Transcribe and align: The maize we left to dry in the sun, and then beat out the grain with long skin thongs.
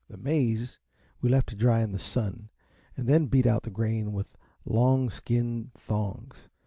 The 0.09 0.17
maize 0.17 0.79
we 1.21 1.29
left 1.29 1.49
to 1.49 1.55
dry 1.55 1.83
in 1.83 1.91
the 1.91 1.99
sun, 1.99 2.49
and 2.97 3.07
then 3.07 3.27
beat 3.27 3.45
out 3.45 3.61
the 3.61 3.69
grain 3.69 4.13
with 4.13 4.35
long 4.65 5.11
skin 5.11 5.69
thongs. 5.77 6.49